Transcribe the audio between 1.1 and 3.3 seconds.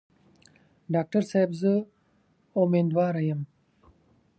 صاحب زه امیندواره